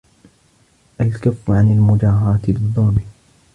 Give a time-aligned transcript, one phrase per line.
[1.01, 2.97] الْكَفُّ عَنْ الْمُجَاهَرَةِ بِالظُّلْمِ